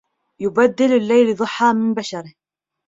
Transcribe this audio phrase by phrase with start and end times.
[0.39, 2.33] يبدل الليل ضحى من بشره